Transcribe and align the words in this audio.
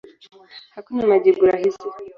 Hakuna 0.75 1.01
majibu 1.11 1.43
rahisi. 1.49 1.87